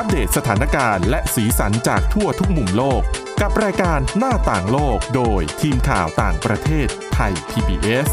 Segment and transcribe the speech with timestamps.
[0.00, 3.02] อัปเดตสถานการณ์และสีสันจากทั่วทุกมุมโลก
[3.40, 8.08] กับรายการหน้าต่างโลกโดยทีมข่าวต่างประเทศไทย PBS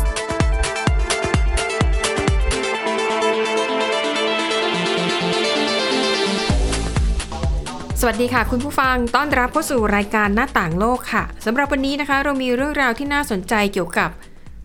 [8.00, 14.10] สวัสดีค่ะ คุณผู้ฟังต้อนรับเข้าสู่รายการหน้าต่างโลกค่ะสำหรับวันนี้นะคะ เรามีเรื่องราวที่น่าสนใจเกี่ยวกับ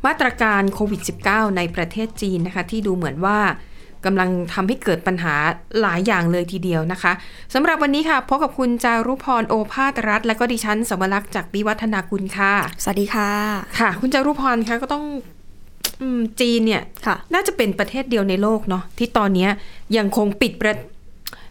[0.07, 3.41] มาตรการโควิด -19 ในประเทศจีนนะคะ ที่ดูเหมือนว่า
[4.05, 5.35] กำลังทำให้เกิดปัญหา
[5.81, 7.13] หลายอย่างเลยทีเดียวนะคะ
[7.55, 13.31] สำหรับวันนี้ค่ะพบกับคุณจารุพรโอภาสรัฐ และก็ดิฉันสวรักษ์จากวิวัฒนาคุณค่ะ สวัสดีค่ะ
[13.79, 15.05] ค่ะ คุณจารุพรคะก็ต้อง
[16.01, 19.51] อืมจีนเนี่ยค่ะน่าจะเป็นประเทศเดียวในโลกเนาะที่ตอนเนี้ย
[19.97, 20.75] ยังคงปิดประ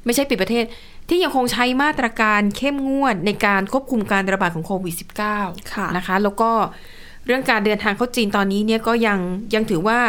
[0.05, 0.65] ไม่ใช่ปิดประเทศ
[1.09, 4.95] ที่ยังคงใช้มาตรการเข้มงวดในการควบคุมการระบาดของโควิด
[5.33, 6.51] -19 ค่ะนะคะ แล้วก็
[7.25, 9.19] เรื่องการเดินทางเข้าจีนตอนนี้เนี่ยก็ยัง
[9.53, 9.99] ยังถือว่า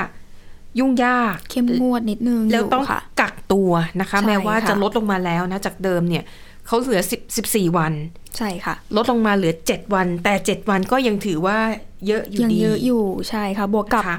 [0.79, 6.25] ยุ่งยาก เข้มงวดนิดนึงแล้วยู่ต้องค่ะกักตัวนะคะใช่แม้ว่าค่ะจะลดลงมาแล้วนะ จากเดิมเนี่ย
[6.67, 7.03] เขาเหลือ
[7.37, 7.93] 10 14วัน
[8.37, 11.59] ใช่ค่ะ ลดลงมาเหลือ7วัน แต่7วันก็ยังถือว่า
[12.07, 14.19] เยอะอยู่ยังดีเยอะอยู่ใช่ค่ะ บวกกับนะคะ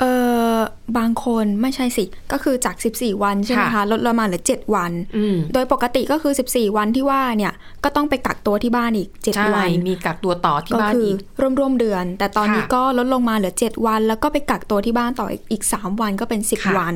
[0.00, 0.04] เอ
[0.54, 0.56] อ
[0.98, 7.52] บางคนไม่ใช่สิก็คือจาก 14 วันใช่ไหมค่ะคะลดลงมาเหลือ 7 วันอืมโดยปกติก็คือ 14 วันที่ว่าเนี่ย
[7.84, 11.18] ก็ต้องไปกักตัวที่บ้านอีกใช่7วันมีกักตัวต่อที่ก็บ้านคืออีก
[11.58, 16.94] ร่วมๆเดือน แต่ตอนนี้ค่ะก็ลดลงมาเหลือ 7 วัน แล้วก็ไปกักตัวที่บ้านต่ออีกอีก3วันก็เป็นค่ะ10 วัน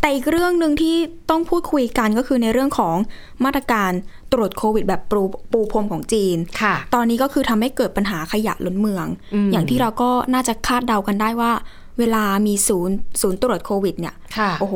[0.00, 0.96] แต่อีกเรื่องหนึ่งที่
[1.30, 2.96] ต้องพูดคุยกันก็คือในเรื่องของ
[3.44, 3.92] มาตรการ
[4.32, 11.52] ตรวจโควิดแบบปูปูพรมของจีนค่ะตอนนี้ก็คือทำให้เกิดปัญหาขยะล้นเมืองอืมอย่างที่เราก็น่าจะคาดเดากันได้ว่า
[12.00, 14.74] เวลามีศูนย์ศูนย์ตรวจโควิดเนี่ยค่ะโอ้โห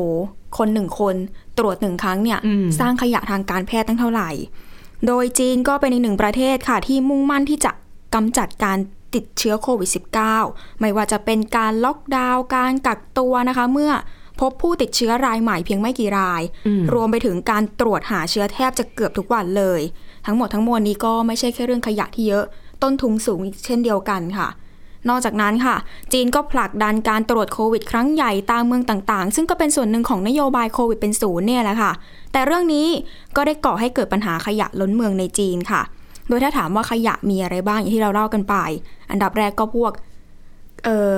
[0.57, 1.15] คนหนึ่งคน
[1.57, 4.29] ตรวจหนึ่งครั้งเนี่ยอืมสร้างขยะทางการแพทย์ตั้งเท่าไหร่
[5.07, 7.71] โดยจีนก็เป็นอีกหนึ่งประเทศค่ะ ที่มุ่งมั่นที่จะ
[8.15, 8.77] กำจัดการ
[9.15, 9.89] ติดเชื้อโควิด
[10.35, 13.91] -19 ไม่ว่าจะเป็นการล็อกดาวน์การกักตัวนะคะ เมื่อ
[14.39, 19.81] พบผู้ติดเชื้อรายใหม่เพียงไม่กี่รายอืมรวมไปถึงการตรวจหาเชื้อแทบจะเกือบทุกวันเลย
[20.25, 22.45] ทั้งหมดทั้งมวลนี้ก็ไม่ใช่แค่เรื่องขยะที่เยอะ
[22.83, 24.47] ต้นทุนสูงอีกเช่นเดียวกันค่ะ
[25.09, 25.75] นอกจากนั้นค่ะ
[26.13, 31.91] จีนก็ผลักดันการตรวจโควิดครั้งใหญ่ตามเมืองต่างๆ ซึ่งก็เป็นส่วนหนึ่งของนโยบายโควิดเป็นศูนย์เนี่ยแหละค่ะ
[32.31, 32.87] แต่เรื่องนี้
[33.35, 35.81] ก็ได้ก่อให้เกิดปัญหาขยะล้นเมืองในจีนค่ะ
[36.27, 38.55] โดยถ้าถามว่าขยะมีอะไรบ้างอย่างที่เราเล่ากันไป
[39.11, 39.91] อันดับแรกก็พวก
[40.85, 41.17] เอ่อ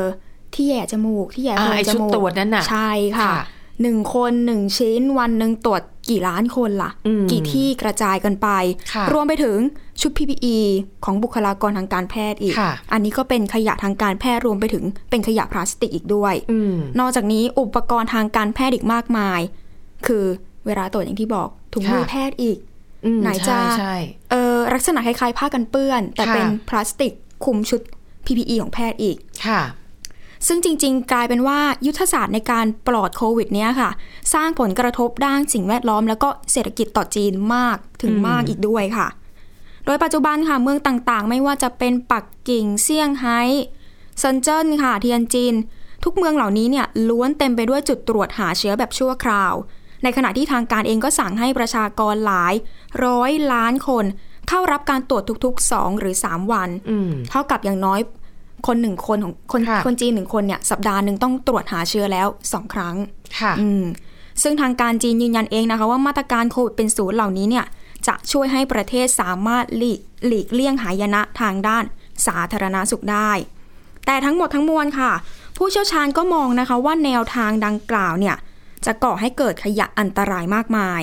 [0.53, 3.45] ที่แหย่จมูกที่แหย่อ่าโพรงไอ้จชุดมูกตรวจนั่นน่ะใช่ค่ะค่ะ
[3.81, 8.47] หนึ่งคนหนึ่งชิ้น วันหนึ่งตรวจกี่ล้านคนล่ะอืมกี่ที่กระจายกันไป
[8.93, 9.57] ค่ะรวมไปถึง
[10.01, 10.57] ชุด PPE
[11.05, 19.39] ของบุคลากรทางการแพทย์อีกค่ะอันนี้ก็เป็นขยะทางการแพทย์รวมไปถึงเป็นขยะพลาสติกอีกด้วยอืมนอกจากนี้อุปกรณ์ทางการแพทย์อีกมากมาย
[20.07, 20.23] คือ
[20.65, 22.57] เวลาตรวจอย่างที่บอกถุงมือค่ะแพทย์อีก
[23.05, 23.95] อืมไหนจะใช่ใช่
[24.31, 27.13] เออลักษณะคล้ายๆผ้ากันเปื้อน แต่ค่ะเป็นพลาสติก
[27.45, 27.81] คลุมชุด
[28.25, 29.17] PPE ของแพทย์อีก
[29.47, 29.61] ค่ะ
[30.47, 33.89] ซึ่งจริง ๆ กลายเป็นว่ายุทธศาสตร์ในการปลอดโควิดเนี้ยค่ะ
[34.33, 39.07] สร้างผลกระทบด้านสิ่งแวดล้อม แล้วก็เศรษฐกิจต่อจีนมากถึงอืมมากอีกด้วยค่ะ
[39.85, 43.41] โดยปัจจุบันค่ะเมืองต่างๆ ไม่ว่าจะเป็นปักกิ่งเซี่ยงไฮ้
[44.19, 45.53] เซินเจิ้นค่ะเทียนจิน
[46.03, 49.53] ทุกเมืองเหล่านี้เนี่ยล้วนเต็มไปด้วยจุดตรวจหาเชื้อแบบชั่วคราว
[50.03, 52.53] ในขณะที่ทางการเองก็สั่งให้ประชากรหลาย
[53.05, 54.05] ร้อยล้านคน
[54.49, 57.99] เข้ารับการตรวจทุกๆ 2 หรือ 3 วันอืมเท่ากับอย่างน้อย
[58.67, 62.95] คนหนึ่งคนของคนค่ะคนจีนหนึ่งคนเนี่ยสัปดาห์หนึ่งต้องตรวจหาเชื้อแล้วสองครั้ง
[63.39, 63.83] ค่ะอืม
[64.41, 67.65] ซึ่งทางการจีนยืนยันเองนะคะ ว่ามาตรการโควิดเป็นศูนย์เหล่านี้เนี่ย
[68.07, 71.83] จะช่วยให้ประเทศสามารถหลีกหลีกเลี่ยงหายนะทางด้าน
[72.27, 73.31] สาธารณสุขได้
[74.05, 75.11] แต่ทั้งหมดทั้งมวลค่ะ
[75.57, 78.35] ผู้เชี่ยวชาญก็มองนะคะว่าแนวทางดังกล่าวเนี่ย
[78.85, 81.01] จะก่อให้เกิดขยะอันตรายมากมาย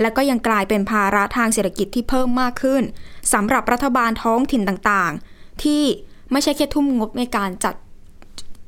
[0.00, 2.82] และก็ยังกลายเป็นภาระทางเศรษฐกิจที่เพิ่มมากขึ้น
[3.32, 5.82] สำหรับรัฐบาลท้องถิ่นต่างๆ ที่
[6.32, 7.74] ไม่ใช่แค่ทุ่มงบในการจัด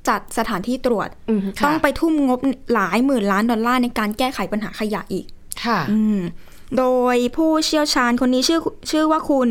[0.08, 2.40] จัดสถานที่ตรวจอืมค่ะต้องไปทุ่มงบ
[2.74, 5.26] หลายหมื่นล้านดอลลาร์ในการแก้ไขปัญหาขยะอีก
[5.64, 6.20] ค่ะอืม
[6.78, 6.84] โด
[7.14, 9.48] ยผู้เชี่ยวชาญคนนี้ชื่อชื่อว่าคุณ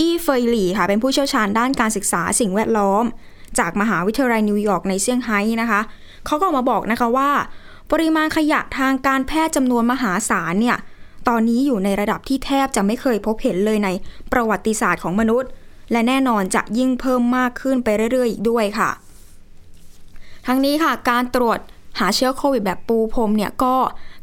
[0.00, 3.04] อี้เฟยหลี่ค่ะ เป็นผู้เชี่ยวชาญด้านการศึกษาสิ่งแวดล้อม
[3.58, 5.80] จากมหาวิทยาลัยนิวยอร์กในเซี่ยงไฮ้นะคะ
[6.26, 7.30] เขาก็ออกมาบอกนะคะว่า
[7.92, 10.76] ปริมาณขยะทางการแพทย์จำนวนมหาศาลเนี่ย
[11.28, 13.88] ตอนนี้อยู่ในระดับที่แทบจะไม่เคยพบเห็นเลยใน
[14.32, 15.50] ประวัติศาสตร์ของมนุษย์
[15.92, 18.90] และแน่นอนจะยิ่งเพิ่มมากขึ้นไปเรื่อยๆ อีกด้วยค่ะ
[20.46, 21.58] ทั้งนี้ค่ะการตรวจ
[22.00, 23.74] หาเชื้อโควิดแบบปูพรมเนี่ยก็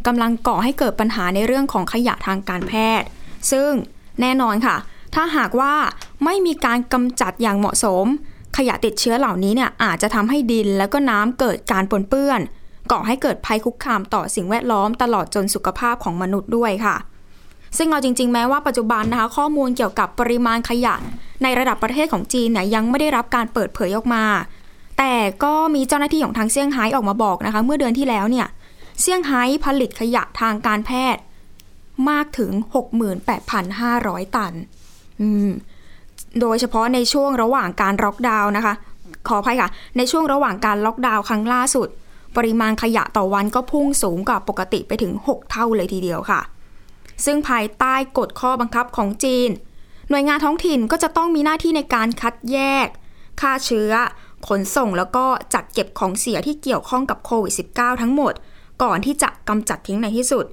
[0.07, 3.07] กำลังก่อให้เกิดปัญหาในเรื่องของขยะทางการแพทย์
[3.51, 3.71] ซึ่ง
[4.21, 4.75] แน่นอนค่ะ
[5.15, 5.73] ถ้าหากว่า
[6.25, 8.05] ไม่มีการกำจัดอย่างเหมาะสม
[8.57, 12.39] ขยะติดเชื้อเหล่านี้เนี่ยอาจจะทำให้ดินแล้วก็น้ำเกิดการปนเปื้อน
[12.91, 16.95] ก่อให้เกิดภัยคุกคามต่อสิ่งแวดล้อมตลอดจนสุขภาพของมนุษย์ด้วยค่ะ
[17.77, 20.95] ซึ่งเอาจริง ๆ แม้ว่าปัจจุบันนะคะ ข้อมูลเกี่ยวกับปริมาณขยะ
[21.45, 24.23] ในระดับประเทศของจีนเนี่ยยังไม่ได้รับการเปิดเผยออกมา
[24.97, 25.13] แต่
[25.43, 28.47] ก็มีเจ้าหน้าที่ของทางเซี่ยงไฮ้ออกมาบอกนะคะ เมื่อเดือนที่แล้วเนี่ย
[29.01, 31.21] เซี่ยงไฮ้ผลิตขยะทางการแพทย์
[32.09, 32.51] มากถึง
[33.23, 34.53] 68,500 ตัน
[35.21, 35.49] อืม
[36.41, 38.73] โดยเฉพาะในช่วงระหว่างการล็อกดาวน์นะคะ
[39.27, 41.87] ขออภัยค่ะ ในช่วงระหว่างการล็อกดาวน์ครั้งล่าสุด
[42.37, 46.41] ปริมาณขยะต่อวันก็พุ่งสูงกว่าปกติไปถึง 6 เท่าเลยทีเดียวค่ะ
[47.25, 49.49] ซึ่งภายใต้กฎข้อบังคับของจีน
[50.09, 52.87] หน่วยงานท้องถิ่นก็จะต้องมีหน้าที่ในการคัดแยก
[53.41, 53.91] ฆ่าเชื้อ
[54.47, 58.33] ขนส่งแล้วก็จัดเก็บของเสียที่เกี่ยวข้องกับโควิด -19 ทั้งหมด
[58.83, 60.45] ก่อนที่จะกำจัดทิ้งในที่สุด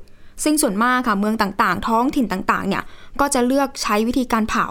[0.44, 2.82] ซึ่งส่วนมากค่ะเมืองต่างๆ ท้องถิ่นต่างๆ เนี่ย
[3.20, 4.66] ก็จะเลือกใช้วิธีการเผา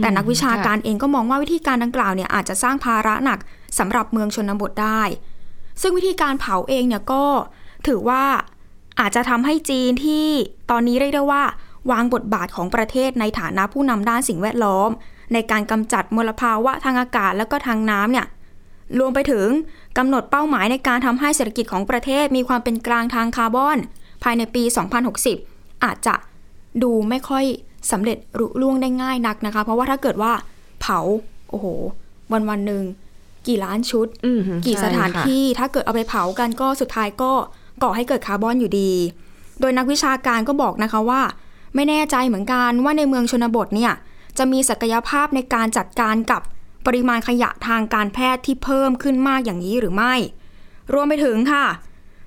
[0.00, 3.38] แต่นักวิชาการเองก็มองว่าวิธีการดังกล่าวเนี่ยอาจจะสร้างภาระหนัก
[3.78, 5.02] สำหรับเมืองชนบทได้
[5.80, 7.24] ซึ่งวิธีการเผาเองเนี่ยก็
[7.86, 8.24] ถือว่า
[9.00, 10.26] อาจจะทำให้จีนที่
[10.70, 11.42] ตอนนี้เรียกได้ว่า
[11.90, 14.90] วางบทบาทของประเทศในฐานะผู้นำด้านสิ่งแวดล้อม
[15.32, 18.26] ในการกำจัดมลภาวะทางอากาศแล้วก็ทางน้ำเนี่ย
[18.98, 19.46] รวมไปถึง
[19.98, 23.78] กำหนดเป้าหมายในการทำให้เศรษฐกิจของประเทศมีความเป็นกลางทางคาร์บอน
[24.22, 24.62] ภายในปี
[25.22, 26.14] 2060 อาจจะ
[26.82, 27.44] ดูไม่ค่อย
[27.92, 30.32] สำเร็จรุล่วงได้ง่ายนักนะคะ เพราะว่าถ้าเกิดว่า
[30.80, 30.98] เผา
[31.50, 31.66] โอ้โห
[32.32, 32.84] วันวันๆหนึ่ง
[33.46, 37.32] กี่ล้านชุดอืมกี่ใช่สถานค่ะที่ถ้าเกิดเอาไปเผากันก็สุดท้ายก็
[37.82, 38.92] ก่อให้เกิดคาร์บอนอยู่ดี
[39.60, 41.20] โดยนักวิชาการก็บอกนะคะว่า
[41.74, 43.92] ไม่แน่ใจเหมือนกันว่าในเมืองชนบทเนี่ย
[44.38, 46.42] จะมีศักยภาพในการจัดการกับ
[46.86, 50.14] ปริมาณขยะทางการแพทย์ที่เพิ่มขึ้นมากอย่างนี้หรือไม่
[50.92, 51.64] รวมไปถึงค่ะ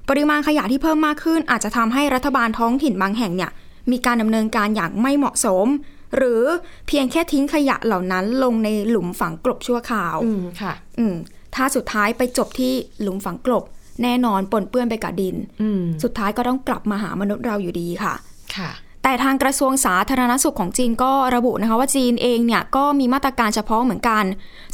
[0.09, 3.51] ปริมาณขยะที่เพิ่มมากขึ้น อาจจะทำให้รัฐบาลท้องถิ่นบางแห่งเนี่ย
[3.91, 5.67] มีการดำเนินการอย่างไม่เหมาะสม
[6.15, 6.43] หรือ
[6.87, 11.15] เพียงแค่ทิ้งขยะเหล่านั้นลงในหลุมฝังกลบชั่วคราว อืมค่ะ อืม
[11.55, 13.63] ถ้าสุดท้ายไปจบที่หลุมฝังกลบ
[14.03, 18.13] แน่นอนปนเปื้อนไปกับดินอืมสุดท้ายก็ต้องกลับมาหามนุษย์เราอยู่ดีค่ะ
[18.55, 18.69] ค่ะ
[19.07, 24.23] แต่ทางกระทรวงสาธารณสุขของจีนก็ระบุนะคะว่าจีนเองเนี่ยก็มีมาตรการเฉพาะเหมือนกัน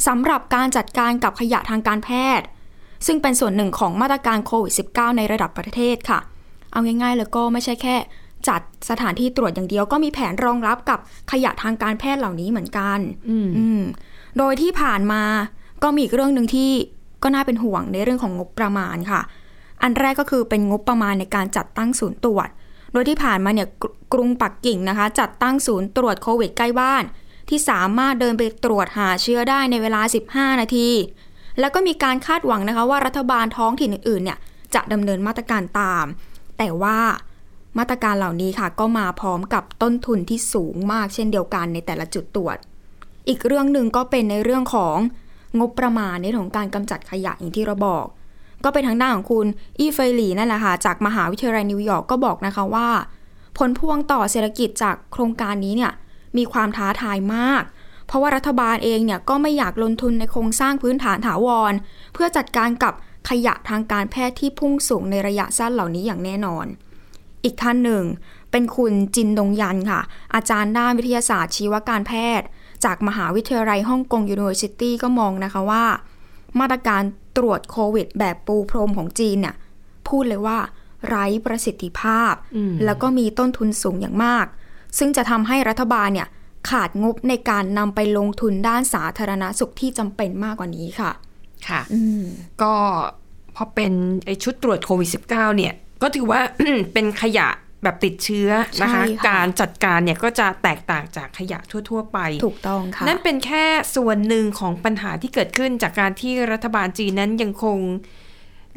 [0.06, 2.46] สำหรับการจัดการกับขยะทางการแพทย์
[3.06, 6.20] ซึ่งเป็นส่วนหนึ่งของมาตรการโควิด -19 ในระดับประเทศค่ะ
[6.72, 7.96] เอาง่ายๆเลยก็ไม่ใช่แค่
[8.48, 10.98] จัดสถานที่ตรวจอย่างเดียวก็มีแผนรองรับกับ
[11.32, 12.98] ขยะทางการแพทย์เหล่านี้เหมือนกัน
[13.28, 13.82] อืมอืม
[14.38, 15.22] โดยที่ผ่านมา
[15.82, 16.70] ก็มีอีกเรื่องหนึ่งที่
[17.22, 19.20] ก็น่าเป็นห่วงในเรื่องของงบประมาณค่ะ
[19.82, 22.48] อันแรกก็คือเป็นงบประมาณในการจัดตั้งศูนย์ตรวจ
[22.92, 23.68] โดยที่ผ่านมาเนี่ย
[24.12, 27.04] กรุงปักกิ่งนะคะ จัดตั้งศูนย์ตรวจโควิดใกล้บ้าน
[27.48, 30.00] ที่สามารถเดินไปตรวจหาเชื้อได้ในเวลา
[30.32, 30.88] 15 นาที
[31.60, 34.38] แล้วก็มีการคาดหวังนะคะว่ารัฐบาลท้องถิ่นอื่นๆเนี่ย
[34.74, 36.06] จะดำเนินมาตรการตาม
[36.58, 36.98] แต่ว่า
[37.78, 42.56] มาตรการเหล่านี้ค่ะ ก็มาพร้อมกับต้นทุนที่สูงมากเช่นเดียวกันในแต่ละจุดตรวจ
[43.28, 44.96] อีกเรื่องหนึ่งก็เป็นในเรื่องของ
[45.60, 48.06] งบประมาณในของการกำจัดขยะอย่างที่เราบอก
[48.64, 49.46] ก็เป็นทางด้านของคุณ
[49.78, 52.88] อีเฟลีนั่นแหละค่ะจากมหาวิทยาลัยนิวยอร์กก็บอกนะคะว่า
[53.58, 55.92] ผลพวงต่อเศรษฐกิจจากโครงการนี้เนี่ย
[56.36, 57.62] มีความท้าทายมาก
[58.06, 61.72] เพราะว่ารัฐบาลเองเนี่ยก็ไม่อยากลงทุนในโครงสร้างพื้นฐานถาวร
[62.12, 62.94] เพื่อจัดการกับ
[63.28, 66.66] ขยะทางการแพทย์ที่พุ่งสูงในระยะสั้นเหล่านี้อย่างแน่นอน
[67.44, 68.04] อีกท่านหนึ่ง
[68.50, 70.00] เป็นคุณจินดงยันค่ะ
[70.34, 72.46] อาจารย์ด้านวิทยาศาสตร์ชีวการแพทย์
[72.84, 75.84] จากมหาวิทยาลัย Hong Kong University ก็มองนะคะว่า
[76.60, 77.02] มาตรการ
[77.36, 79.54] ตรวจโควิด แบบปูพรมของจีนเนี่ย
[80.08, 80.58] พูดเลยว่า
[81.08, 84.46] ไร้ประสิทธิภาพอืมแล้วก็มีต้นทุนสูงอย่างมาก
[84.98, 86.28] ซึ่งจะทำให้รัฐบาลเนี่ย
[86.70, 91.10] ขาดงบในการนำไปลงทุนด้านสาธารณสุขที่จำเป็นมากกว่านี้ค่ะ
[91.68, 92.24] ค่ะอืม
[92.62, 92.72] ก็
[93.56, 93.92] พอเป็น
[94.26, 96.40] ไอชุดตรวจโควิด -19 เนี่ย ก็ถือว่า
[96.92, 97.48] เป็นขยะ
[97.82, 98.48] แบบติดเชื้อ
[98.82, 101.58] นะคะใช่ค่ะการจัดการเนี่ยก็จะแตกต่างจากขยะ
[101.90, 103.64] ทั่ว ๆ ไป ถูกต้องค่ะ นั่นเป็นแค่
[103.96, 107.78] ส่วนหนึ่งของปัญหาที่เกิดขึ้นจากการที่รัฐบาลจีนนั้นยังคง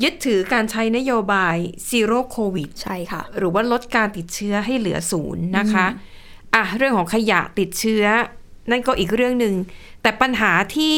[0.03, 1.55] ยึดถือการใช้นโยบาย
[1.89, 5.85] ซีโร่โควิดใช่ค่ะ หรือว่าลดการติดเชื้อให้เหลือศูนย์นะคะ
[6.55, 8.05] อะเรื่องของขยะติดเชื้อ
[8.71, 9.55] นั่นก็อีกเรื่องหนึ่ง
[10.01, 10.97] แต่ปัญหาที่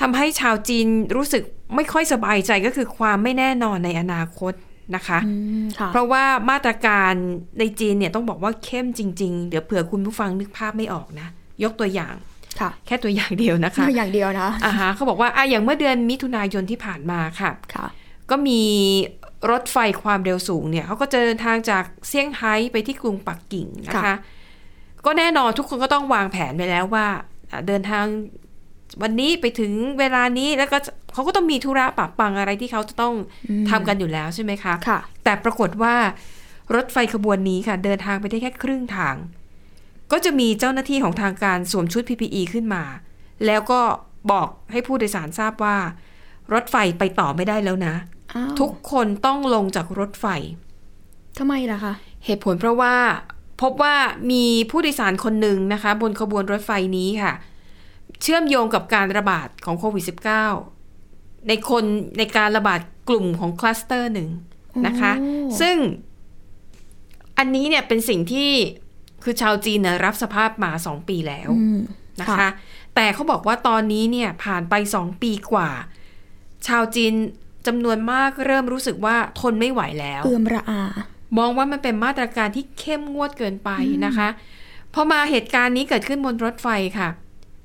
[0.00, 0.86] ทำให้ชาวจีน
[1.16, 1.42] รู้สึก
[1.74, 4.52] ไม่ค่อยสบายใจก็คือความไม่แน่นอนในอนาคต
[4.94, 7.12] นะคะอืมค่ะเพราะว่ามาตรการ
[7.58, 11.28] ในจีนเนี่ยต้องบอกว่าเข้มจริง ๆ เดี๋ยวเผื่อคุณผู้ฟังนึกภาพไม่ออกนะ
[11.62, 12.14] ยกตัวอย่าง
[12.60, 17.86] ค่ะ แค่ตัวอย่างเดียวนะคะอย่างเดียวนะอ่าฮะเขาบอกว่าอะอย่างเมื่อเดือนมิถุนายนที่ผ่านมาค่ะค่ะ
[18.30, 18.62] ก็มี
[19.50, 24.16] รถไฟความเร็วสูงเนี่ยเขาก็จะเดินทางจากเซี่ยงไฮ้ไปที่กรุงปักกิ่งนะคะค่ะ
[25.06, 27.06] ก็แน่นอนทุกคนก็ต้องวางแผนไปแล้วว่า
[27.50, 28.04] อะเดินทาง
[29.02, 33.14] วันนี้ไปถึงเวลานี้แล้วก็จะเขาก็ต้องมีธุระปะปังอะไรที่เขาจะต้อง
[33.70, 35.94] ทำกันอยู่แล้วใช่ไหมคะค่ะ แต่ปรากฏว่า
[36.74, 39.14] รถไฟขบวนนี้ค่ะ เดินทางไปได้แค่ครึ่งทาง
[40.12, 42.82] ก็จะมีเจ้าหน้าที่ของทางการสวมชุด PPE ขึ้นมา
[43.46, 43.80] แล้วก็
[44.30, 45.76] บอกให้ผู้โดยสารทราบว่า
[46.52, 47.94] รถไฟไปต่อไม่ได้แล้วนะ
[48.34, 50.26] อ้าวทุกคนต้องลงจากรถไฟ
[51.38, 51.92] ทำไมล่ะคะ
[52.24, 52.94] เหตุผลเพราะว่า
[53.62, 53.94] พบว่า
[54.30, 57.32] มีผู้โดยสารคนหนึ่งนะคะ บนขบวนรถไฟนี้ค่ะ
[58.22, 60.04] เชื่อมโยงกับการระบาดของโควิด
[60.76, 61.84] -19 ในคน
[62.18, 64.28] ในการระบาดกลุ่มของคลัสเตอร์หนึ่ง
[64.86, 65.30] นะคะโอ้
[65.60, 65.76] ซึ่ง
[67.38, 68.50] อันนี้เนี่ยเป็นสิ่งที่
[69.24, 71.80] คือชาวจีนเนี่ยรับสภาพมาสองปีแล้วอืม
[72.20, 72.50] นะคะค่ะ
[72.94, 75.70] แต่เขาบอกว่าตอนนี้เนี่ยผ่านไปสองปีกว่า
[76.66, 77.14] ชาวจีน
[77.66, 80.82] จำนวนมากเริ่มรู้สึกว่าทนไม่ไหวแล้วเอื่อมระอา
[81.38, 83.70] มองว่ามันเป็นมาตรการที่เข้มงวดเกินไป
[84.06, 84.28] นะคะ
[84.94, 86.68] พอมาเหตุการณ์นี้เกิดขึ้นบนรถไฟ
[86.98, 87.08] ค่ะ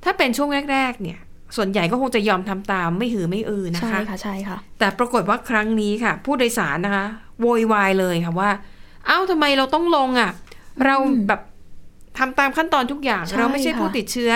[0.03, 1.20] ถ้าเป็นช่วงแรก ๆ เนี่ย
[1.55, 7.05] ส่วนใหญ่ก็คงจะยอมทำตามไม่หือไม่อือนะใช่คะค่ะใช่ค่ะ แต่ปรากฏว่าครั้งนี้ค่ะ ผู้โดยสารนะคะ
[7.41, 8.50] โวยวายเลยค่ะว่า
[9.08, 10.31] เอ้าทำไมเราต้องลงอะ
[10.86, 10.96] เรา
[11.27, 11.41] แบบ
[12.17, 14.31] ทำตามขั้นตอนทุกอย่างใช่เราไม่ใช่ค่ะผู้ติดเชื้อ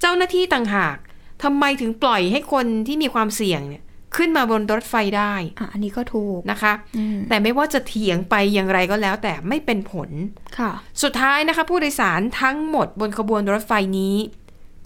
[0.00, 0.96] เจ้าหน้าที่ต่างหาก
[1.42, 3.82] ทำไมถึงปล่อยให้คนที่มีความเสี่ยงเนี่ย
[4.16, 10.10] ขึ้นมาบนรถไฟได้อะอันนี้ก็ถูกนะคะอืมแต่ไม่ว่าจะเถียงไปอย่างไรก็แล้ว แต่ไม่เป็นผล
[10.58, 14.16] ค่ะ สุดท้ายนะคะ ผู้โดยสารทั้งหมดบนขบวนรถไฟนี้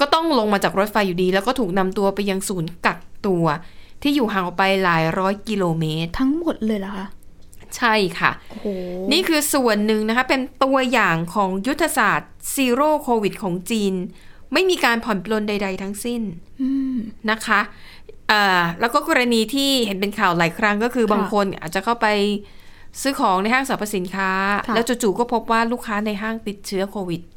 [0.00, 3.44] ก็ต้องลงมาจากรถไฟอยู่ดี แล้วก็ถูกนำตัวไปยังศูนย์กักตัว
[4.02, 7.06] ที่อยู่ห่างออกไปหลายร้อยกิโลเมตร ทั้งหมดเลยเหรอคะ
[7.76, 8.66] ใช่ค่ะโอ้โห
[9.12, 13.94] นี่คือส่วนหนึ่งนะคะ เป็นตัวอย่างของยุทธศาสตร์ซีโร่โควิดของจีน
[14.52, 16.22] ไม่มีการผ่อนปลนใด ๆ ทั้งสิ้น
[16.62, 16.96] อืม
[17.30, 17.60] นะคะ
[18.30, 22.06] อ่าแล้วก็กรณีที่เห็นเป็นข่าวหลายครั้งก็คือค่ะบางคนอาจจะเข้าไป
[23.00, 24.30] ซื้อของในห้างสรรพสินค้า
[24.66, 27.35] ค่ะแล้วจู่ๆก็พบว่าลูกค้าในห้างติดเชื้อโควิดอืม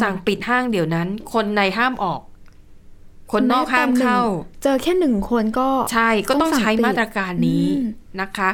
[0.00, 2.20] สั่งปิดห้างเดี๋ยวนั้น คนในห้ามออก
[3.32, 4.20] คนนอกห้ามเข้า
[4.62, 7.88] เจอแค่หนึ่งคนก็ ใช่ก็ต้องต้องสั่งใช้ปิดมาตรการนี้อืม
[8.20, 8.50] นะคะ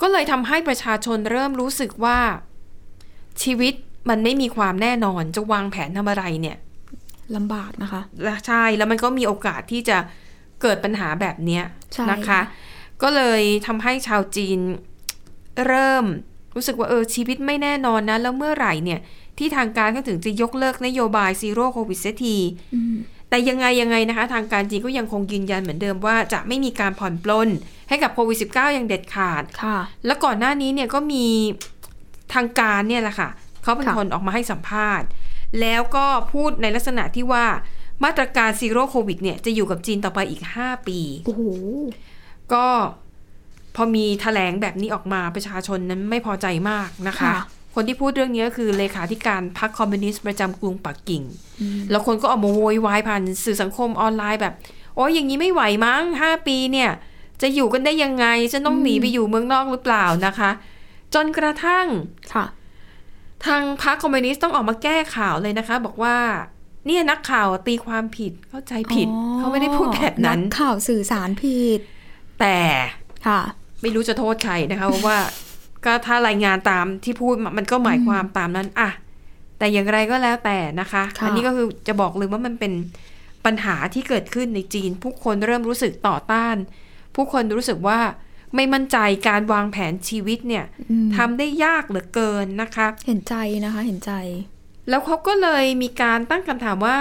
[0.00, 2.18] ก็เลยทำให้ประชาชนเริ่มรู้สึกว่า
[3.42, 3.74] ชีวิต
[4.08, 6.56] มันไม่มีความแน่นอนจะวางแผนทำอะไรเนี่ย
[7.36, 9.98] ลำบากนะคะและใช่แล้วมันก็มีโอกาสที่จะ
[10.62, 12.40] เกิดปัญหาแบบเนี้ยใช่นะคะค่ะ
[13.02, 14.58] ก็เลยทำให้ชาวจีน
[15.66, 16.04] เริ่ม
[16.54, 19.00] รู้สึกว่าเออชีวิตไม่แน่นอนนะ แล้วเมื่อไหร่เนี่ย
[19.38, 22.36] ที่ทางการก็ถึงจะยกเลิกนโยบายซีโร่โควิดเสียที
[22.74, 22.96] อืม
[23.30, 27.48] แต่ยังไงยังไงนะคะ ทางการจีนก็ยังคงยืนยันเหมือนเดิมว่าจะไม่มีการผ่อนปลน
[27.88, 31.26] ให้กับโควิด -19 อย่างเด็ดขาดค่ะ แล้วก่อนหน้านี้เนี่ยก็มี
[32.34, 33.28] ทางการเนี่ยแหละค่ะ
[33.62, 35.06] เขาเป็นค่ะคนออกมาให้สัมภาษณ์
[35.60, 37.46] แล้วก็พูดในลักษณะที่ว่า
[38.04, 41.42] มาตรการ Zero Covid เนี่ยจะอยู่กับจีนต่อไปอีก 5 ปี โอ้โห
[42.52, 42.66] ก็
[43.76, 47.38] พอมีแถลงแบบนี้ออกมาประชาชนนั้นไม่พอใจมากนะคะค่ะ
[47.80, 51.22] คนที่พูดเรื่องนี้ก็คือเลขาธิการพรรคคอมมิวนิสต์ประจำกรุงปักกิ่ง
[51.90, 54.54] แล้วคนก็ออกมาโวยวายผ่านสื่อสังคมออนไลน์แบบ
[54.96, 56.90] โอ้ยอย่างนี้ไม่ไหวมั้งห้าปีเนี่ย
[57.42, 60.50] จะอยู่กันได้ยังไงจะต้องหนีไปอยู่เมืองนอกหรือเปล่านะคะ
[61.14, 61.86] จนกระทั่ง
[62.34, 62.44] ค่ะ
[63.46, 66.16] ทางพรรคคอมมิวนิสต์ต้องออกมาแก้ข่าวเลยนะคะ บอกว่า
[66.86, 71.78] เนี่ยนักข่าวตีความผิดเข้าใจผิดอ๋อเขาไม่ได้พูดแบบนั้นกข่าวสื่อสารผิด
[72.40, 72.58] แต่
[73.26, 73.40] ค่ะ
[73.82, 75.18] ไม่รู้จะโทษใครนะคะเพราะว่า
[75.88, 78.90] ก็ถ้ารายงานตามที่พูดมันก็หมายความตามนั้นอะ
[79.58, 82.72] แต่อย่างไรก็แล้วแต่นะคะค่ะอันี้ก็คือจะบอกเลยว่ามันเป็น
[83.44, 86.56] ปัญหาที่เกิดขึ้นในจีน ผู้คนเริ่มรู้สึกต่อต้าน
[87.14, 88.00] ผู้คนรู้สึกว่า
[88.54, 94.12] ไม่มั่นใจการวางแผนชีวิตเนี่ยอืมทำได้ยากเหลือเกินนะคะ เห็นใจนะคะเห็นใจ
[94.88, 96.98] แล้วเขาก็เลยมีการตั้งคำถามว่า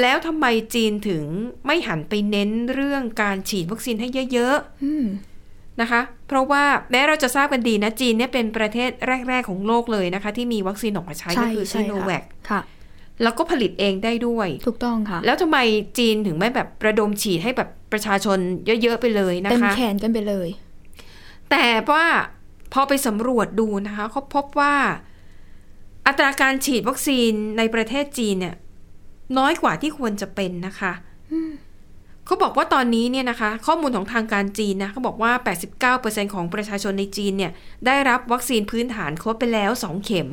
[0.00, 1.24] แล้วทำไมจีนถึง
[1.66, 5.04] ไม่หันไปเน้นเรื่องการฉีดวัคซีนให้เยอะๆอืม
[5.80, 8.90] นะคะ เพราะว่าแม้เราจะทราบกันดีนะจีนเนี่ยเป็นประเทศ
[9.28, 12.60] แรก ๆ ของโลกเลยนะคะ ที่มีวัคซีนออกมาใช้ใช่ก็คือใช่ซีโนค่ะแวคค่ะ
[13.22, 15.58] แล้วก็ผลิตเองได้ด้วย ถูกต้องค่ะ แล้วทำไม
[15.98, 18.38] จีนถึงไม่แบบระดมฉีดให้แบบประชาชน
[18.82, 20.48] เยอะๆไปเลยนะเต็มคะแขนกันไปเลย
[21.50, 22.04] แต่ว่า
[22.72, 24.74] พอไปสำรวจดูนะคะเขาพบว่า
[26.06, 28.54] อัตราการฉีดวัคซีนในประเทศจีนเนี่ย
[29.38, 30.92] น้อยกว่าที่ควรจะเป็นนะคะ
[32.26, 35.32] เขาบอกว่าตอนนี้เนี่ยนะคะข้อมูลของทางการจีนนะเขาบอกว่า
[35.92, 37.52] 89%ของประชาชนในจีนเนี่ย
[37.86, 40.28] ได้รับวัคซีนพื้นฐานครบไปแล้ว 2 เข็ม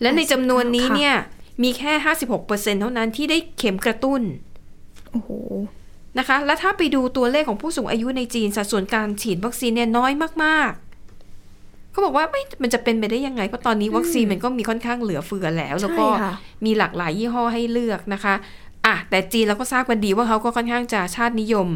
[0.00, 1.14] และในจำนวนนี้ค่ะเนี่ย
[1.62, 1.92] มีแค่
[2.36, 4.22] 56%เท่านั้นที่ได้เข็มกระตุ้น
[5.10, 5.30] โอ้โห
[6.18, 10.12] นะคะ และถ้าไปดูตัวเลขของผู้สูงอายุในจีนสัดส่วนการฉีดวัคซีนเนี่ยน้อย
[10.44, 16.34] มากๆ เขาบอกว่าไม่ มันจะเป็นไปได้ยังไง เพราะตอนนี้วัคซีนมันก็มีค่อนข้างเหลือเฟือแล้ว แล้วก็ใช่ค่ะ
[16.64, 18.34] มีหลากหลายยี่ห้อให้เลือกนะคะ
[18.86, 21.68] อะแต่จีนเราก็ทราบกันดีว่าเขาก็ค่อนข้างจะชาตินิยม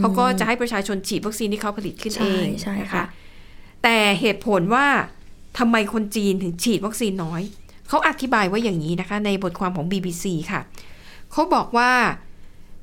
[0.00, 3.06] เขาก็จะให้ประชาชนฉีดวัคซีนที่เขาผลิตขึ้นเองใช่ใช่นะค่ะคะ
[3.82, 4.86] แต่เหตุผลว่า
[5.58, 7.42] ทำไมคนจีนถึงฉีดวัคซีนน้อย
[7.88, 10.60] เขาอธิบายว่าอย่างนี้นะคะ ในบทความของ BBC ค่ะ
[11.32, 11.92] เขาบอกว่า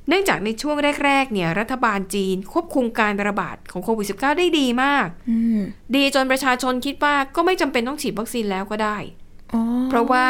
[0.08, 5.60] เนื่องจากในช่วงแรก ๆ เนี่ย รัฐบาลจีนควบคุมการระบาดของโควิด -19 ได้ดีมากอืม
[5.96, 8.96] ดีจนประชาชนคิดว่าก็ไม่จำเป็นต้องฉีดวัคซีนแล้วก็ได้
[9.54, 10.24] อ๋อเพราะว่า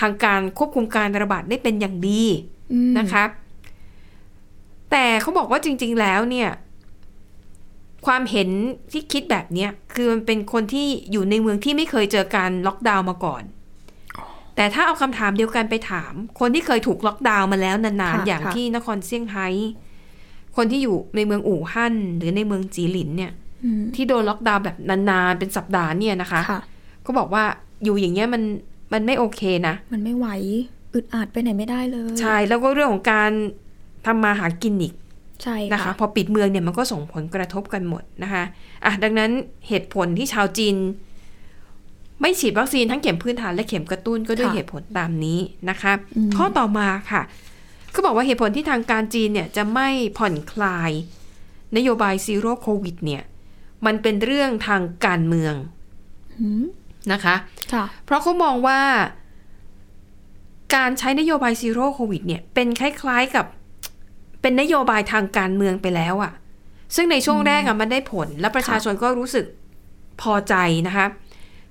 [0.00, 2.53] ทางการควบคุมการระบาดได้เป็นอย่างดีอืม
[2.98, 3.24] นะคะ
[4.90, 6.50] แต่เขาบอกว่าจริง ๆ แล้วเนี่ย
[8.06, 8.48] ความเห็น
[8.92, 13.42] ที่คิดแบบเนี้ยคือมันเป็นคนที่อยู่ในเมืองที่ไม่เคยเจอการล็อกดาวน์มาก่อน
[14.56, 19.48] แต่ถ้าเอาคำถามเดียวกันไปถาม คนที่เคยถูกล็อกดาวน์มาแล้วนานๆ อย่างที่นครเซี่ยงไฮ้
[20.56, 23.32] คนที่อยู่ในเมืองอู่ฮั่นหรือในเมืองจีหลินเนี่ย
[23.64, 24.76] อืมที่โดนล็อกดาวน์แบบ
[25.10, 26.60] นานๆ เป็นสัปดาห์เนี่ยนะคะค่ะ
[27.06, 27.44] ก็บอกว่า
[27.84, 28.42] อยู่อย่างเงี้ยมัน
[28.92, 30.28] มันไม่โอเคนะ มันไม่ไหว
[30.94, 33.30] อึดอัดไปไหนไม่ได้เลย ใช่ แล้วก็เรื่องของการ
[34.06, 34.94] ทำมาหากินอีก
[35.42, 38.44] ใช่นะคะ พอปิดเมืองเนี่ยมันก็ส่งผลกระทบกันหมดนะคะ
[38.84, 39.30] อะดังนั้น
[39.68, 40.76] เหตุผลที่ชาวจีน
[42.20, 45.92] ไม่ฉีดวัคซีนทั้งเข็มพื้นฐานและเข็มกระตุ้นก็ด้วยเหตุผลตามนี้นะคะ
[46.36, 47.22] ข้อต่อมาค่ะ
[47.94, 50.90] ก็บอกว่าเหตุผลที่ทางการจีนเนี่ยจะไม่ผ่อนคลาย
[51.76, 53.22] นโยบายซีโร่โควิดเนี่ย
[53.86, 55.54] มันเป็นเรื่องทางการเมือง
[56.40, 56.64] อืม
[57.12, 57.34] นะคะ
[57.72, 58.80] ค่ะเพราะเขามองว่า
[60.76, 63.46] การใช้นโยบายซีโร่โควิดเนี่ยเป็นคล้ายๆกับ
[64.42, 66.32] เป็นนโยบายทางการเมืองไปแล้วอะ
[66.94, 69.44] ซึ่งในช่วงแรกอะมันได้ผล และประชาชนก็รู้สึก
[70.20, 70.54] พอใจ
[70.86, 71.06] นะคะ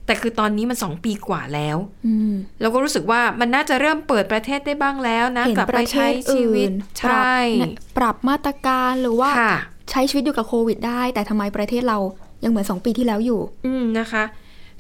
[0.06, 9.54] แต่คือตอนนี้มันสองปีกว่าแล้วอืมเราก็รู้สึกว่ามันน่าจะเริ่มเปิดประเทศได้บ้างแล้วนะเห็นกลับปไประเทใช้ศชีอื่วิตนใชปรับ่เนี่ยปรับมาตรการหรือว่าค่ะ
[9.92, 11.98] ใช้ชีวิตอยู่กับโควิดได้ แต่ทำไมประเทศเรา
[12.44, 14.24] ยังเหมือนสองปีที่แล้วอยู่ อืมนะคะ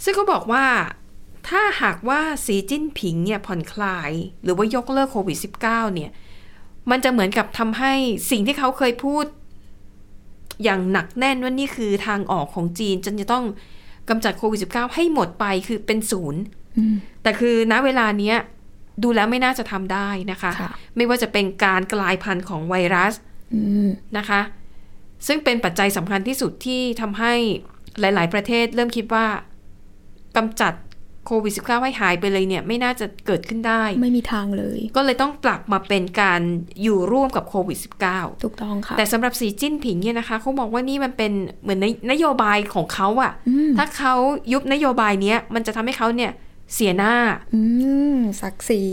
[0.03, 0.63] ซึ่งเขาบอกว่า
[1.47, 4.11] ถ้าหากว่าสีจิ้นผิงเนี่ยผ่อนคลาย
[4.43, 5.61] หรือว่ายกเลิกโควิด -19
[5.95, 6.11] เนี่ย
[6.91, 7.93] มันจะเหมือนกับทำให้
[8.31, 9.25] สิ่งที่เขาเคยพูด
[10.63, 13.45] อย่างหนักแน่นว่านี่คือทางออกของจีนจนจะต้อง
[14.09, 16.41] กำจัดโควิด -19 ให้หมดไปคือเป็นศูนย์
[16.77, 18.37] อืมแต่คือณเวลาเนี้ย
[19.03, 23.13] ดูแล้วไม่น่าจะทำได้นะคะค่ะไม่ว่าจะเป็นการกลายพันธุ์ของไวรัส
[23.53, 24.41] อืมนะคะ
[25.27, 27.33] ซึ่งเป็นปัจจัยสำคัญที่สุดที่ทำให้
[27.99, 29.25] หลาย ๆ ประเทศเริ่มคิดว่า
[30.37, 30.73] กำจัด
[31.25, 36.41] โควิด -19 ให้หายไปเลยเนี่ยไม่น่าจะเกิดขึ้นได้ ไม่มีทางเลย ก็เลยต้องปรับมาเป็นการ
[36.83, 41.31] อยู่ร่วมกับโควิด -19 ถูกต้องค่ะ แต่สำหรับสีจิ้นผิงเนี่ยนะคะเขาบอกว่านี่มันเป็น
[41.63, 44.13] เหมือนนนโยบายของเขาอะอืมถ้าเขา
[44.51, 46.31] ยุบนโยบายเนี้ยมันจะทำให้เขาเนี่ย
[46.73, 47.15] เสียหน้า
[47.53, 47.61] อื
[48.15, 48.83] มศักดิ์ศรี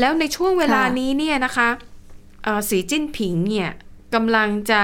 [0.00, 1.68] แล้วในช่วงเวลาค่ะนี้เนี่ยนะคะ
[2.44, 3.70] เอ่อสีจิ้นผิงเนี่ย
[4.14, 4.82] กำลังจะ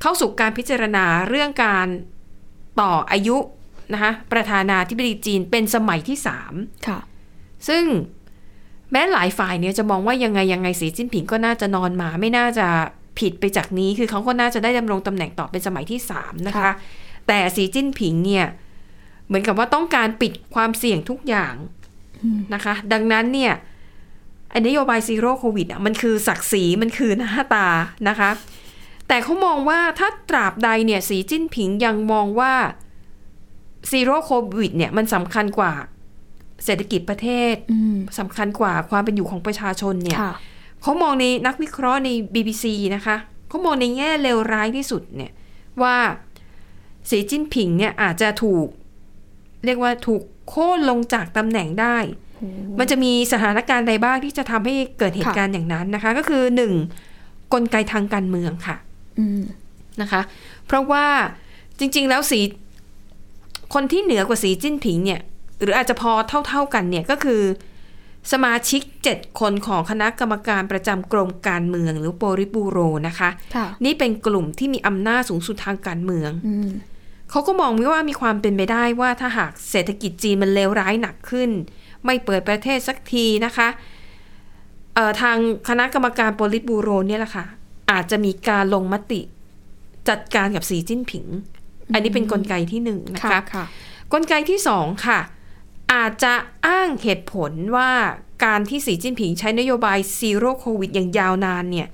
[0.00, 1.86] เข้าสู่การพิจารณาเรื่องการ
[2.80, 3.36] ต่ออายุ
[3.92, 6.52] นะคะประธานาธิบดีจีนเป็นสมัยที่สาม
[6.86, 6.98] ค่ะ
[7.68, 7.84] ซึ่ง
[8.90, 12.66] แม้หลายฝ่ายเนี่ยจะมองว่ายังไงยังไงสีจิ้นผิงก็น่าจะนอนหมาไม่น่าจะ
[13.18, 16.72] ผิดไปจากนี้ คือเขาก็น่าจะได้ดำรงตำแหน่งต่อเป็นสมัยที่สามนะคะค่ะ
[17.28, 18.46] แต่สีจิ้นผิงเนี่ย
[19.26, 21.54] เหมือนกับว่าต้องการปิดความเสี่ยงทุกอย่าง
[22.54, 23.52] นะคะ ดังนั้นเนี่ย
[24.50, 27.68] ไอ้นโยบาย Zero Covid อะมันคือศักดิ์ศรีมันคือหน้าตา
[28.08, 28.30] นะคะ
[29.08, 32.52] แต่เขามองว่าถ้าตราบใดเนี่ยสีจิ้นผิงยังมองว่า
[33.90, 35.72] Zero Covid เนี่ยมันสำคัญกว่า
[36.64, 40.34] เศรษฐกิจประเทศอืมสำคัญกว่าความเป็นอยู่ของประชาชนเนี่ยค่ะ
[40.82, 43.16] เขามองในนักวิเคราะห์ใน BBC นะคะ
[43.48, 45.32] เขามองในแง่เลวร้ายที่สุดเนี่ย
[45.82, 45.96] ว่า
[47.10, 48.66] สีจิ้นผิงเนี่ยอาจจะถูก
[49.64, 51.96] เรียกว่าถูกโค่นลงจากตำแหน่งได้
[52.78, 56.72] มันจะมีสถานการณ์ใดบ้างที่จะทำให้เกิดเหตุการณ์อย่างนั้นนะคะ ก็คือหนึ่ง
[57.52, 58.76] กลไกทางการเมืองค่ะ
[59.18, 59.42] อืม
[60.00, 60.20] นะคะ
[60.66, 61.06] เพราะว่า
[61.78, 62.40] จริง ๆ แล้วสี
[63.74, 65.20] คนที่เหนือกว่าสีจิ้นผิงเนี่ย
[65.62, 66.12] หรืออาจจะพอ
[66.48, 67.42] เท่าๆกันเนี่ยก็คือ
[68.32, 76.68] สมาชิก 7 คนของคณะกรรมการประจำกรมการเมือง หรือโปริบูโรนะคะค่ะนี่เป็นกลุ่มที่มีอำนาจสูงสุดทางการเมืองอืม
[77.30, 81.50] เขาก็มองว่ามีความเป็นไปได้ว่าถ้าหากเศรษฐกิจจีนมันเลวร้ายหนักขึ้น
[82.04, 83.68] ไม่เปิดประเทศสักทีนะคะ
[84.94, 85.36] เอ่อทาง
[85.68, 87.44] คณะกรรมการโปลิตบูโรเนี่ยแหละค่ะ
[87.90, 89.20] อาจจะมีการลงมติ
[90.08, 91.26] จัดการกับสีจิ้นผิง
[91.92, 93.64] อันนี้เป็นนกลไกที่หนึ่งนะคะค่ะ
[94.12, 95.20] กลไกที่สองค่ะ
[95.92, 96.34] อาจจะ
[96.66, 97.90] อ้างเหตุผลว่า
[98.44, 101.88] การที่สีจิ้นผิงใช้นโยบายซีโร่โควิดอย่างยาวนานเนี่ย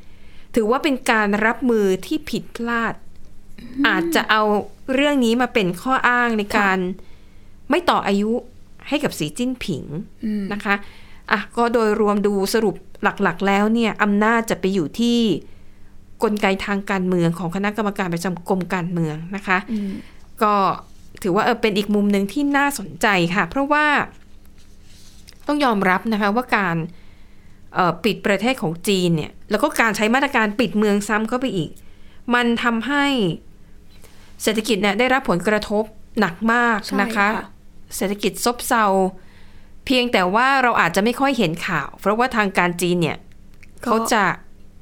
[0.55, 2.95] ถือว่าเป็นการรับมือที่ผิดพลาด
[3.87, 4.43] อาจจะเอา
[4.95, 6.79] เรื่องนี้มาเป็นข้ออ้างในการ
[7.71, 8.33] ไม่ต่ออายุ
[8.89, 9.85] ให้กับสีจิ้นผิง
[10.25, 10.75] อืมนะคะ
[11.31, 15.19] อะก็โดยรวมดูสรุปหลักๆ แล้วเนี่ยอำนาจจะไปอยู่ที่
[16.23, 19.91] กลไกทางการเมืองของคณะกรรมการประจำกรมการเมืองนะคะอืม
[20.43, 20.55] ก็
[21.23, 23.87] ถือว่าเออเป็นอีกมุมหนึ่งที่น่าสนใจค่ะ เพราะว่า
[25.47, 26.77] ต้องยอมรับนะคะว่าการ
[27.75, 31.71] เอ่อปิดประเทศของจีนเนี่ย แล้วก็การใช้มาตรการปิดเมืองซ้ำเข้าไปอีก
[32.35, 33.05] มันทำให้
[34.43, 35.85] เศรษฐกิจเนี่ยได้รับผลกระทบ
[36.21, 37.45] หนักมากใช่นะคะค่ะ
[37.97, 38.85] เศรษฐกิจซบเซา
[39.87, 43.19] เพียงแต่ว่าเราอาจจะไม่ค่อยเห็นข่าว เพราะว่าทางการจีนเนี่ย
[43.85, 44.25] ก็เขาจะ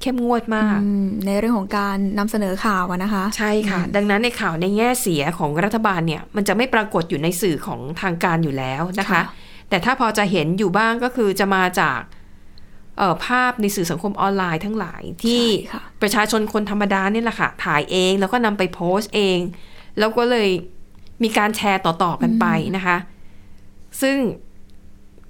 [0.01, 9.23] เข้มงวดมากอืมในเรื่องของการนำเสนอข่าวอะนะคะ ใช่ค่ะ ดังนั้นในข่าวในแง่เสียของรัฐบาลเนี่ยมันจะไม่ปรากฏอยู่ในสื่อของทางการอยู่แล้วนะคะค่ะ
[9.69, 11.99] แต่ถ้าพอจะเห็นอยู่บ้างก็คือจะมาจาก
[12.97, 19.39] เอ่อภาพในสื่อสังคมออนไลน์ทั้งหลายที่ใช่ค่ะประชาชนคนธรรมดานี่แหละค่ะ ถ่ายเองแล้วก็นำไปโพสต์เอง
[19.99, 20.49] แล้วก็เลย
[21.23, 22.97] มีการแชร์ต่อ ๆ กันไปนะคะ
[24.01, 24.17] ซึ่ง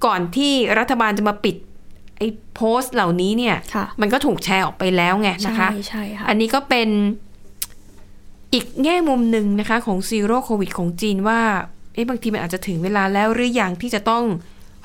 [0.05, 1.55] ก่อนที่รัฐบาลจะมาปิด
[2.19, 6.89] ไอ้โพสต์เหล่านี้เนี่ยค่ะมันก็ถูกแชร์ออกไปแล้วไงนะคะใช่ใช่ค่ะอันนี้ก็เป็น
[8.53, 11.41] อีกแง่มุมหนึ่งนะคะ ของซีโร่โควิดของจีนว่า
[11.93, 14.23] เอ๊ะบางทีมันอาจจะถึงเวลาแล้วหรือยังที่จะต้อง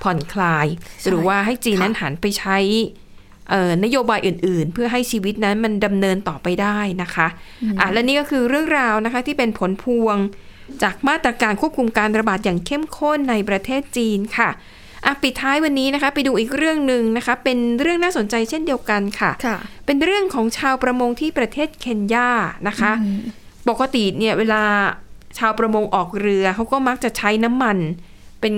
[0.02, 0.66] ผ่อนคลาย
[1.00, 2.58] ใช่หรือว่าให้จีนค่ะนั้นหันไปใช้
[3.50, 7.26] เอ่อนโยบายอื่น ๆ เพื่อให้ชีวิตนั้นมันดำเนินต่อไปได้นะคะ
[7.80, 10.16] อะและนี่ก็คือเรื่องราวนะคะที่เป็นผลพวง
[10.82, 14.50] จากมาตรการควบคุมการระบาดอย่างเข้มข้นในประเทศจีนค่ะ
[15.06, 22.28] อะปิดท้ายวันนี้นะคะ ไปดูอีกเรื่องหนึ่งนะคะ เป็นเรื่องน่าสนใจเช่นเดียวกันค่ะค่ะ เป็นเรื่องของชาวประมงที่ประเทศเคนยา
[22.68, 22.92] นะคะ
[23.68, 24.62] ปกติเนี่ยเวลา
[25.38, 27.78] ชาวประมงออกเรือเขาก็มักจะใช้น้ำมัน
[28.40, 28.54] เป็น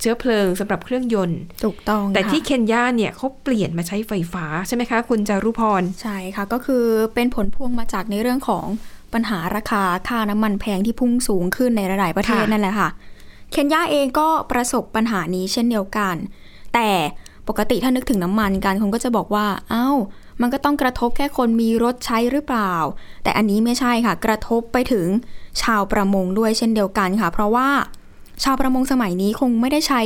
[0.00, 6.84] เชื้อเพลิงสำหรับเครื่องยนต์ ถูกต้อง แต่ค่ะที่เคนยาเนี่ยเขาเปลี่ยนมาใช้ไฟฟ้าใช่ไหมคะ คุณจารุพร ใช่ค่ะ ก็คือ
[7.14, 8.66] เป็นผลพวงมาจากในเรื่องของ
[9.14, 12.88] ปัญหาราคาค่าน้ำมันแพงที่พุ่งสูงขึ้นในหลายๆประเทศค่ะนั่นแหละค่ะ
[13.50, 16.16] เคนยาเองก็ประสบปัญหานี้เช่นเดียวกัน
[16.74, 16.90] แต่
[17.48, 19.88] ปกติถ้านึกถึงน้ำมันกันคนก็จะบอกว่า เอ้า
[20.40, 22.74] มันก็ต้องกระทบแค่คนมีรถใช้หรือเปล่า
[23.22, 25.06] แต่อันนี้ไม่ใช่ค่ะ กระทบไปถึง
[25.62, 27.68] ชาวประมงด้วยเช่นเดียวกันค่ะ เพราะว่า
[28.44, 30.00] ชาวประมงสมัยนี้คงไม่ได้ใช้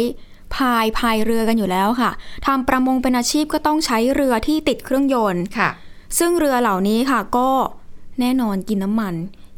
[0.55, 2.11] พายพายเรือกันอยู่แล้วค่ะ
[2.47, 5.69] ทำประมงเป็นอาชีพก็ต้องใช้เรือที่ติดเครื่องยนต์ค่ะ
[6.19, 7.49] ซึ่งเรือเหล่านี้ค่ะก็
[8.21, 9.15] แน่นอนกินน้ำมัน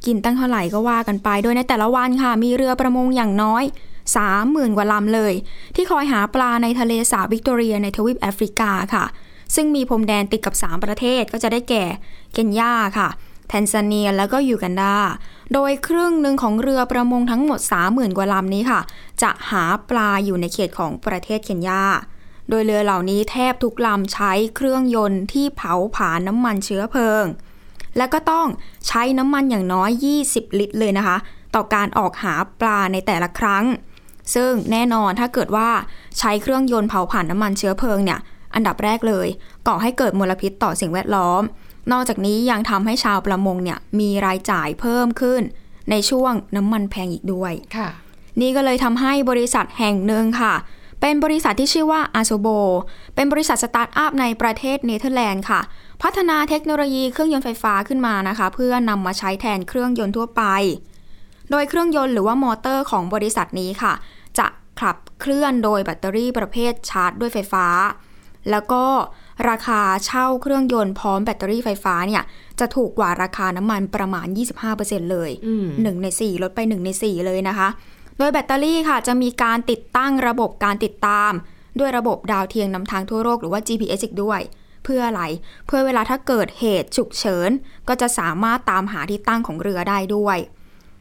[0.06, 3.64] กินตั้งเท่าไหร่ก็ว่ากันไป โดยในแต่ละวันค่ะ มีเรือประมงอย่างน้อย
[4.20, 5.34] 30,000 กว่าลำเลย
[5.74, 9.04] ที่คอยหาปลาในทะเลสาบวิกตอเรียในทวีปแอฟริกาค่ะ
[9.54, 11.84] ซึ่งมีพรมแดนติดกับ 3 ประเทศก็จะได้แก่
[12.32, 13.08] เคนยาค่ะ
[13.48, 14.96] แทนซาเนียแล้วก็ยูกันดา
[15.52, 18.80] โดยครึ่งหนึ่งของเรือประมงทั้งหมด 30,000 กว่าลำนี้ค่ะ
[19.22, 21.82] จะหาปลาอยู่ในเขตของประเทศเคนยา
[22.48, 27.24] โดยเรือเหล่านี้แทบทุกลำใช้เครื่องยนต์ที่เผาผลาญน้ำมันเชื้อเพลิง
[27.96, 28.46] และก็ต้อง
[28.86, 29.90] ใช้น้ำมันอย่างน้อย
[30.24, 31.16] 20 ลิตรเลยนะคะ
[31.54, 33.64] ต่อการออกหาปลาในแต่ละครั้ง
[34.34, 35.68] ซึ่งแน่นอนถ้าเกิดว่า
[36.18, 38.20] ใช้เครื่องยนต์เผาผลาญน้ำมันเชื้อเพลิงเนี่ย
[38.54, 39.28] อันดับแรกเลย
[39.66, 41.42] ก่อให้เกิดมลพิษต่อสิ่งแวดล้อม
[41.92, 45.42] นอกจากนี้ยังทำให้ชาวประมงเนี่ยมีรายจ่ายเพิ่มขึ้น
[45.90, 47.88] ในช่วงน้ำมันแพงอีกด้วยค่ะ
[48.40, 50.54] นี่ก็เลยทำให้บริษัทแห่งหนึ่งค่ะ
[51.00, 52.48] เป็นบริษัทที่ชื่อว่าอาโซโบ
[53.14, 55.60] เป็นบริษัทสตาร์ทอัพในประเทศเนเธอร์แลนด์ค่ะ
[56.02, 60.42] พัฒนาเทคโนโลยีเครื่องยนต์ไฟฟ้าขึ้นมานะคะ เพื่อนำมาใช้แทนเครื่องยนต์ทั่วไป
[61.50, 63.92] โดยเครื่องยนต์หรือว่ามอเตอร์ของบริษัทนี้ค่ะ
[64.38, 64.46] จะ
[64.80, 67.66] ขับเคลื่อนโดยแบตเตอรี่ประเภทชาร์จด้วยไฟฟ้า
[68.50, 68.84] แล้วก็
[69.48, 72.22] ราคาเช่าเครื่องยนต์พร้อมแบตเตอรี่ไฟฟ้าเนี่ย
[72.60, 74.26] จะถูกกว่าราคาน้ำมันประมาณ
[74.70, 77.68] 25%เลยอืม1ใน 4 ลดไป 1 ใน 4 เลยนะคะ
[78.18, 81.32] โดยแบตเตอรี่ค่ะ จะมีการติดตั้งระบบการติดตาม
[81.78, 84.40] ด้วยระบบดาวเทียมนำทางทั่วโลกหรือว่า GPS อีกด้วย
[84.84, 85.22] เพื่ออะไร
[85.66, 87.50] เพื่อเวลาถ้าเกิดเหตุฉุกเฉิน
[87.88, 90.38] ก็จะสามารถตามหาที่ตั้งของเรือได้ด้วย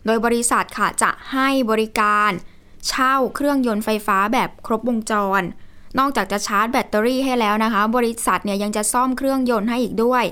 [0.06, 2.32] โดยบริษัทค่ะจะให้บริการ
[2.88, 5.41] เช่าเครื่องยนต์ไฟฟ้าแบบครบวงจร
[6.00, 10.24] นอกจากจะชาร์จแบตเตอรี่ให้แล้วนะคะ บริษัทเนี่ยยังจะซ่อมเครื่องยนต์ให้อีกด้วย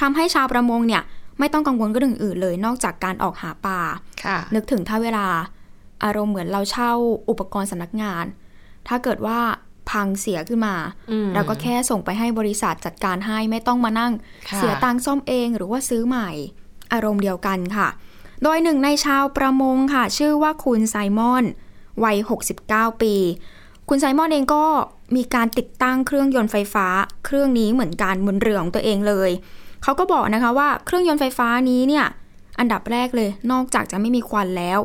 [0.00, 1.02] ทำให้ชาวประมงเนี่ย
[1.38, 3.80] ไม่ต้องกังวลเรื่องอื่นเลย นอกจากการออกหาปลา
[4.24, 5.26] ค่ะนึกถึงถ้าเวลา
[6.04, 6.92] อารมณ์เหมือนเราเช่า
[7.28, 8.24] อุปกรณ์สำนักงาน
[8.88, 9.40] ถ้าเกิดว่า
[9.94, 10.76] พังเสียขึ้นมา
[11.10, 14.12] อืมเราก็แค่ส่งไปให้บริษัทจัดการให้ไม่ต้องมานั่ง
[14.50, 16.30] ค่ะเสียตังค์ซ่อมเองหรือว่าซื้อใหม่
[16.92, 17.88] อารมณ์เดียวกันค่ะ
[18.42, 21.44] โดยหนึ่งในชาวประมงค่ะ ชื่อว่าคุณไซมอน
[22.04, 22.16] วัย
[22.60, 23.14] 69 ปี
[23.88, 24.64] คุณไซมอนเองก็
[25.16, 26.86] มีการติดตั้งเครื่องยนต์ไฟฟ้า
[27.24, 29.30] เครื่องนี้เหมือนกันบนเรือของตัวเองเลย
[29.82, 32.06] เขาก็บอกนะคะว่าเครื่องยนต์ไฟฟ้านี้เนี่ย
[32.58, 34.78] อันดับแรกเลย นอกจากจะไม่มีควันแล้ว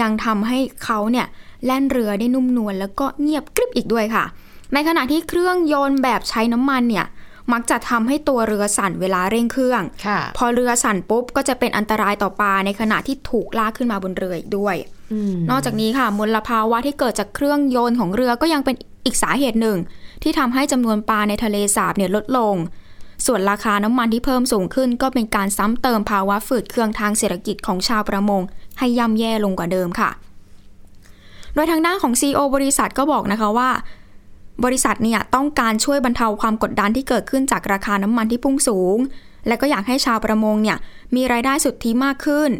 [0.00, 1.26] ยังทำให้เขาเนี่ย
[1.64, 4.24] แล่นเรือได้นุ่มนวลแล้วก็เงียบกริบอีกด้วยค่ะ
[4.74, 7.06] ในขณะที่เครื่องยนต์แบบใช้น้ำมันเนี่ย
[7.52, 14.76] มักจะทำให้ตัวเรือสั่นเวลาเร่งเครื่องค่ะพอเรือสั่นปุ๊บก็จะเป็นอันตรายต่อปลาในขณะที่ถูกลากขึ้นมาบนเรืออีกด้วย
[15.12, 19.78] อืมนอกจากนี้ค่ะมลภาวะที่เกิดจากเครื่องยนต์ของเรือก็ยังเป็นอีกสาเหตุหนึ่ง
[20.22, 22.54] ที่ทำให้จำนวนปลาในทะเลสาบเนี่ยลดลง
[23.26, 28.42] ส่วนราคาน้ำมันที่เพิ่มสูงขึ้น ก็เป็นการซ้ำเติมภาวะฝืดเคืองทางเศรษฐกิจของชาวประมง
[28.78, 30.10] ให้ย่ำแย่ลงกว่าเดิมค่ะ
[31.54, 33.70] โดยทางด้านของ CEO บริษัทก็บอกนะคะว่า
[34.64, 38.98] บริษัทเนี่ยต้องการช่วยบรรเทาความกดดันที่เกิดขึ้นจากราคาน้ำมันที่พุ่งสูง
[39.46, 40.78] และก็อยากให้ชาวประมงเนี่ย
[41.14, 42.50] มีรายได้สุทธิมากขึ้น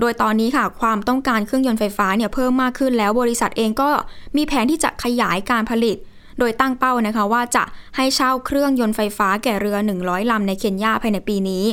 [0.00, 3.90] โดยตอนนี้ค่ะความต้องการเครื่องยนต์ไฟฟ้าเนี่ยเพิ่มมากขึ้นแล้วบริษัทเองก็
[4.36, 5.96] มีแผนที่จะขยายการผลิต
[6.38, 7.64] โดยตั้งเป้านะคะว่าจะ
[7.96, 11.64] ให้เช่าเครื่องยนต์ไฟฟ้าแก่เรือ 100 ลำในเคนยาภายในปีนี้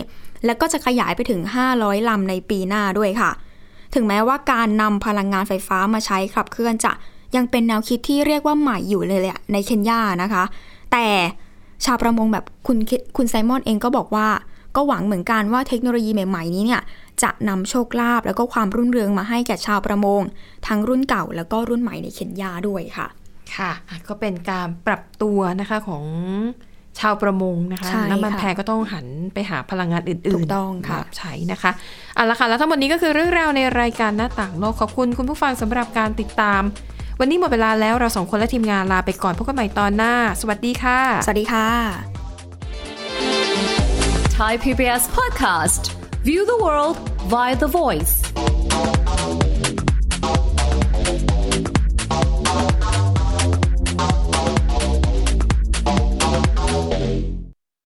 [0.45, 1.41] และก็จะขยายไปถึง
[1.75, 3.31] 500 ลำในปีหน้าด้วยค่ะ
[3.93, 6.91] ถึงแม้ว่าการนำพลังงานไฟฟ้ามาใช้ขับเคลื่อนจะ
[7.35, 10.43] ยังเป็นแนวคิดที่เรียกว่าใหม่อยู่เลยแหละในเคนยานะคะ
[10.91, 11.05] แต่
[11.85, 12.77] ชาวประมงแบบคุณ
[13.17, 14.27] คุณไซมอนเองก็บอกว่า
[14.75, 16.81] ก็หวังเหมือนกันว่าเทคโนโลยีใหม่ ๆ นี้เนี่ย
[17.23, 20.21] จะนำโชคลาภแล้วก็ความรุ่งเรืองมาให้แก่ชาวประมง
[20.67, 23.07] ทั้งรุ่นเก่าแล้วก็รุ่นใหม่ในเคนยาด้วยค่ะ
[23.55, 26.03] ค่ะอะก็เป็นการปรับตัวนะคะของ
[26.99, 31.71] ชาวประมงนะคะใช่น้ำมันค่ะแพงก็ต้องหันไปหาพลังงานอื่นๆถูกต้องค่ะมาใช้นะคะ
[32.15, 36.61] เอาละค่ะแล้วทั้งหมดนี้ก็คือเรื่องราวในรายการหน้าต่างโลกขอบคุณคุณผู้ฟังสำหรับการติดตาม
[37.25, 41.69] วันนี้หมดเวลาแล้วเราสองคนและทีมงานลาไปก่อนพบกันใหม่ตอนหน้า สวัสดีค่ะ สวัสดีค่ะ
[44.37, 45.83] Thai PBS podcast.
[46.27, 46.95] View the world
[47.33, 48.13] via the voice.